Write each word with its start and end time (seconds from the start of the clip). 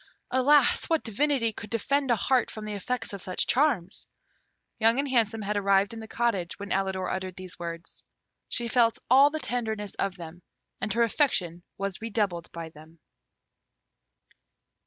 Alas! 0.31 0.85
what 0.89 1.03
divinity 1.03 1.53
could 1.53 1.69
defend 1.69 2.09
a 2.09 2.15
heart 2.15 2.49
from 2.49 2.65
the 2.65 2.73
effects 2.73 3.13
of 3.13 3.21
such 3.21 3.45
charms!" 3.45 4.09
Young 4.79 4.97
and 4.97 5.07
Handsome 5.07 5.43
had 5.43 5.55
arrived 5.55 5.93
in 5.93 5.99
the 5.99 6.07
cottage 6.07 6.57
when 6.57 6.71
Alidor 6.71 7.07
uttered 7.07 7.35
these 7.35 7.59
words. 7.59 8.03
She 8.49 8.67
felt 8.67 8.97
all 9.11 9.29
the 9.29 9.37
tenderness 9.39 9.93
of 9.99 10.15
them, 10.15 10.41
and 10.81 10.91
her 10.93 11.03
affection 11.03 11.61
was 11.77 12.01
redoubled 12.01 12.51
by 12.51 12.69
them. 12.69 12.97